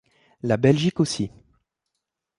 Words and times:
La 0.41 0.57
Belgique 0.57 0.99
aussi. 0.99 1.29